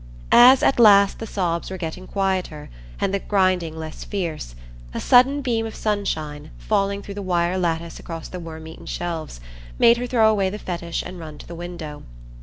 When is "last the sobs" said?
0.79-1.69